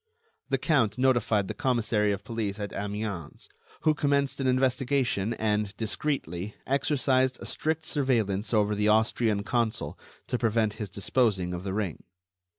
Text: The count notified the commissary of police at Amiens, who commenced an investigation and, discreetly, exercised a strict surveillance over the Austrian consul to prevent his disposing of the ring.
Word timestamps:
The 0.49 0.57
count 0.57 0.97
notified 0.97 1.47
the 1.47 1.53
commissary 1.53 2.11
of 2.11 2.23
police 2.23 2.59
at 2.59 2.73
Amiens, 2.73 3.47
who 3.81 3.93
commenced 3.93 4.39
an 4.39 4.47
investigation 4.47 5.35
and, 5.35 5.77
discreetly, 5.77 6.55
exercised 6.65 7.37
a 7.39 7.45
strict 7.45 7.85
surveillance 7.85 8.51
over 8.51 8.73
the 8.73 8.87
Austrian 8.87 9.43
consul 9.43 9.99
to 10.25 10.39
prevent 10.39 10.73
his 10.81 10.89
disposing 10.89 11.53
of 11.53 11.63
the 11.63 11.73
ring. 11.75 12.03